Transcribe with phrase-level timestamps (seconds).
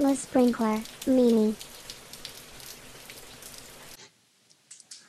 [0.00, 1.54] Le sprinkler, Mimi.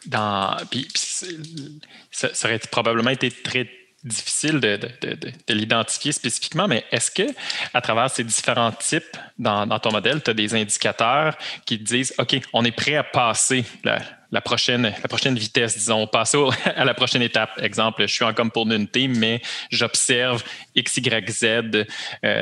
[0.06, 3.70] Dans, puis, ça, ça, aurait probablement été très
[4.04, 7.34] difficile de l'identifier spécifiquement, mais est-ce que
[7.74, 11.84] à travers ces différents types dans, dans ton modèle, tu as des indicateurs qui te
[11.84, 14.00] disent OK, on est prêt à passer la,
[14.32, 16.38] la prochaine, la prochaine vitesse, disons, passer
[16.76, 17.52] à la prochaine étape.
[17.62, 20.44] Exemple, je suis en communauté, mais j'observe
[20.76, 21.62] X, Y, Z euh,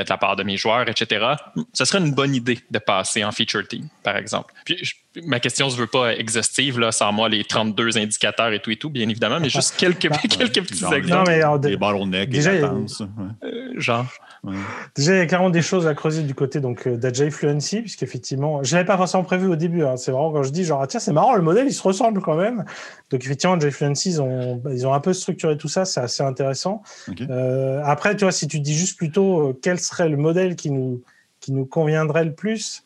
[0.03, 1.25] de la part de mes joueurs, etc.
[1.73, 4.53] Ce serait une bonne idée de passer en feature team, par exemple.
[4.65, 4.93] Puis, je,
[5.25, 8.71] ma question ne se veut pas exhaustive, là, sans moi, les 32 indicateurs et tout
[8.71, 11.17] et tout, bien évidemment, mais juste quelques, quelques petits Genre, exemples.
[11.17, 12.99] non, mais alors, Des bottlenecks, Déjà, des il y a- latences.
[13.01, 13.07] ouais.
[13.49, 14.05] Euh, genre.
[14.41, 14.55] Ouais.
[14.95, 17.81] Déjà, il y a carrément des choses à creuser du côté donc euh, d'Agile Fluency,
[17.81, 19.83] puisqu'effectivement, je l'avais pas forcément prévu au début.
[19.83, 19.97] hein.
[19.97, 22.21] C'est vraiment quand je dis genre ah, tiens c'est marrant le modèle il se ressemble
[22.21, 22.65] quand même.
[23.09, 26.83] Donc effectivement Fluency ils ont ils ont un peu structuré tout ça, c'est assez intéressant.
[27.29, 30.71] Euh, après tu vois si tu dis juste plutôt euh, quel serait le modèle qui
[30.71, 31.01] nous
[31.39, 32.83] qui nous conviendrait le plus.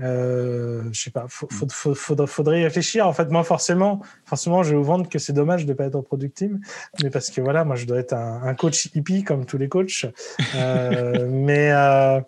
[0.00, 1.94] Euh, je sais pas, faut-
[2.26, 3.06] faudrait, y réfléchir.
[3.06, 5.96] En fait, moi, forcément, forcément, je vais vous vendre que c'est dommage de pas être
[5.96, 6.60] en product team,
[7.02, 9.68] mais parce que voilà, moi, je dois être un, un coach hippie comme tous les
[9.68, 10.06] coachs.
[10.54, 12.20] Euh, mais euh,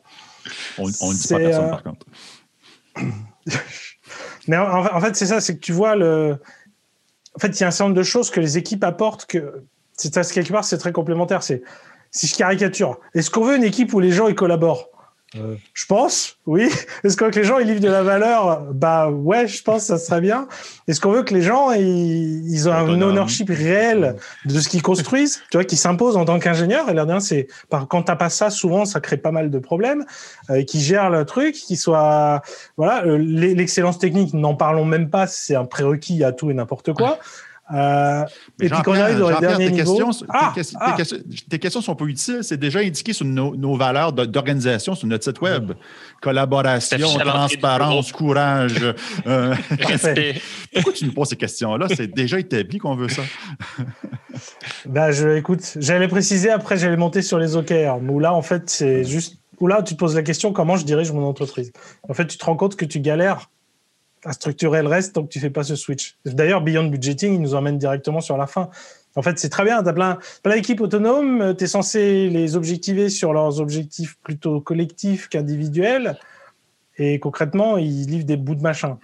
[0.78, 2.06] On on ne dit pas personne, par contre.
[4.48, 6.39] Mais en, fait, c'est ça, c'est que tu vois le.
[7.34, 9.64] En fait, il y a un certain nombre de choses que les équipes apportent que
[9.97, 11.42] c'est quelque part, c'est très complémentaire.
[11.42, 11.62] C'est
[12.11, 14.89] si je caricature, est-ce qu'on veut une équipe où les gens ils collaborent?
[15.36, 16.68] Euh, Je pense, oui.
[17.02, 18.62] Est-ce qu'on veut que les gens ils livrent de la valeur?
[18.72, 20.46] Bah ouais, je pense ça serait bien.
[20.86, 24.82] Est-ce qu'on veut que les gens ils, ils ont un ownership réel de ce qu'ils
[24.82, 28.28] construisent, tu vois, qui s'impose en tant qu'ingénieur Et l'air c'est par quand t'as pas
[28.30, 30.04] ça, souvent ça crée pas mal de problèmes.
[30.50, 32.42] Euh, qui gère le truc, qui soit
[32.76, 36.54] voilà, euh, l'e- l'excellence technique, n'en parlons même pas, c'est un prérequis à tout et
[36.54, 37.19] n'importe quoi.
[37.72, 38.24] Euh,
[38.60, 40.90] Mais et puis quand on arrive Jean-Pierre, derniers tes questions, Ah, tes, questions- ah.
[40.90, 42.40] tes questions- tes questions sont pas utiles.
[42.42, 45.72] C'est déjà indiqué sur nos, nos valeurs d'organisation sur notre site web.
[46.20, 48.94] Collaboration, transparence, courage.
[49.26, 50.42] euh, Respect.
[50.74, 51.86] pourquoi tu nous poses ces questions-là?
[51.96, 53.22] C'est déjà établi qu'on veut ça.
[54.86, 57.98] bah je écoute, j'allais préciser après, j'allais monter sur les OKR.
[58.08, 60.84] Où là, en fait, c'est juste où là tu te poses la question comment je
[60.84, 61.72] dirige mon entreprise?
[62.08, 63.50] En fait, tu te rends compte que tu galères
[64.24, 66.16] à structurer le reste tant que tu fais pas ce switch.
[66.24, 68.70] D'ailleurs, Beyond Budgeting, il nous emmène directement sur la fin.
[69.16, 69.82] En fait, c'est très bien.
[69.82, 71.54] Tu as plein, plein d'équipes autonomes.
[71.56, 76.16] Tu es censé les objectiver sur leurs objectifs plutôt collectifs qu'individuels.
[76.96, 78.98] Et concrètement, ils livrent des bouts de machin.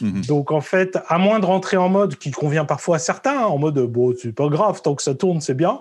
[0.00, 0.24] Mhm.
[0.26, 3.58] Donc, en fait, à moins de rentrer en mode qui convient parfois à certains, en
[3.58, 5.80] mode bon, c'est pas grave, tant que ça tourne, c'est bien.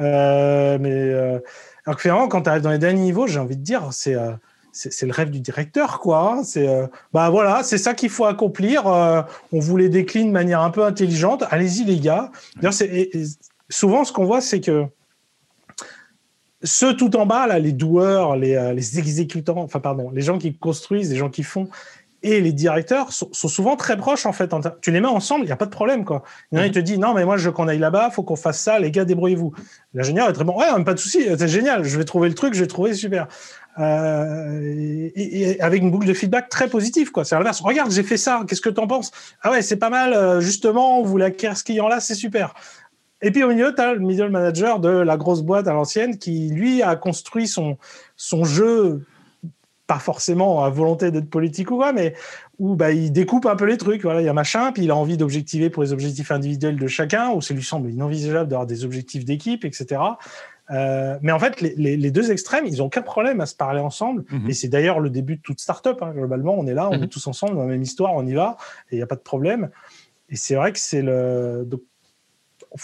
[0.00, 1.38] Euh, mais euh,
[1.86, 4.14] alors que finalement, quand tu arrives dans les derniers niveaux, j'ai envie de dire, c'est
[4.14, 4.32] euh,
[4.78, 6.34] c'est le rêve du directeur, quoi.
[6.34, 6.44] hein.
[6.44, 8.86] C'est euh, bah voilà, c'est ça qu'il faut accomplir.
[8.86, 9.22] Euh,
[9.52, 11.42] on vous les décline de manière un peu intelligente.
[11.50, 12.30] Allez-y, les gars.
[13.68, 14.84] Souvent ce qu'on voit, c'est que
[16.62, 20.56] ceux tout en bas, les doueurs, les, euh, les exécutants, enfin pardon, les gens qui
[20.56, 21.68] construisent, les gens qui font,
[22.22, 24.54] et les directeurs sont, sont souvent très proches en fait.
[24.80, 26.22] Tu les mets ensemble, il n'y a pas de problème quoi.
[26.50, 28.10] Il y en a, il te dit non mais moi je veux qu'on aille là-bas,
[28.10, 29.52] faut qu'on fasse ça, les gars débrouillez-vous.
[29.94, 32.54] L'ingénieur est très bon, ouais pas de souci, c'est génial, je vais trouver le truc,
[32.54, 33.28] je vais trouver super.
[33.78, 34.60] Euh,
[35.14, 37.24] et, et avec une boucle de feedback très positive quoi.
[37.24, 37.60] C'est l'inverse.
[37.60, 39.12] Regarde j'ai fait ça, qu'est-ce que t'en penses?
[39.42, 42.54] Ah ouais c'est pas mal, euh, justement on voulait acquérir ce client là, c'est super.
[43.20, 46.18] Et puis au milieu, tu as le middle manager de la grosse boîte à l'ancienne
[46.18, 47.76] qui, lui, a construit son,
[48.14, 49.04] son jeu,
[49.88, 52.14] pas forcément à volonté d'être politique ou quoi, mais
[52.60, 54.02] où bah, il découpe un peu les trucs.
[54.02, 56.86] Voilà, il y a machin, puis il a envie d'objectiver pour les objectifs individuels de
[56.86, 60.00] chacun, ou ça lui semble inenvisageable d'avoir des objectifs d'équipe, etc.
[60.70, 63.54] Euh, mais en fait, les, les- les deux extrêmes, ils n'ont aucun problème à se
[63.56, 64.24] parler ensemble.
[64.30, 64.50] Mhm.
[64.50, 66.02] Et c'est d'ailleurs le début de toute startup.
[66.02, 66.12] Hein.
[66.14, 67.04] Globalement, on est là, on Mhm.
[67.04, 68.58] est tous ensemble dans la même histoire, on y va,
[68.90, 69.70] et il n'y a pas de problème.
[70.28, 71.64] Et c'est vrai que c'est le.
[71.66, 71.80] Donc,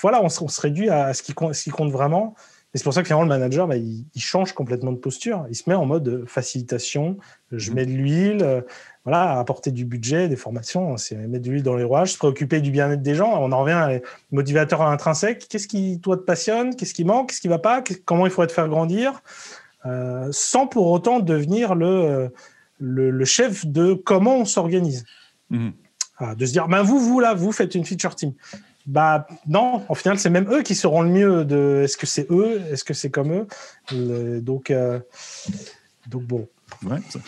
[0.01, 2.35] voilà, on se, on se réduit à ce qui, compte, ce qui compte vraiment.
[2.75, 5.47] Et c'est pour ça que finalement, le manager, bah, il, il change complètement de posture.
[5.49, 7.17] Il se met en mode euh, facilitation.
[7.53, 7.75] Je Mhm.
[7.77, 8.61] mets de l'huile, euh,
[9.05, 12.61] voilà, apporter du budget, des formations, c'est mettre de l'huile dans les rouages, se préoccuper
[12.61, 13.33] du bien-être des gens.
[13.41, 14.03] On en revient à les
[14.33, 15.47] motivateurs intrinsèques.
[15.49, 16.75] Qu'est-ce qui, toi, te passionne?
[16.75, 17.29] Qu'est-ce qui manque?
[17.29, 17.83] Qu'est-ce qui va pas?
[18.05, 19.23] Comment il faudrait te faire grandir?
[19.87, 22.31] Euh, Sans pour autant devenir le,
[22.81, 25.05] le, le chef de comment on s'organise.
[26.19, 28.33] Ah, de se dire, ben vous, vous, là, vous faites une feature team.
[28.87, 32.31] Bah non, au final, c'est même eux qui seront le mieux de est-ce que c'est
[32.31, 33.47] eux, est-ce que c'est comme eux?
[33.91, 35.01] Le- donc, euh,
[36.07, 36.47] donc bon.
[36.85, 37.19] Ouais, ça-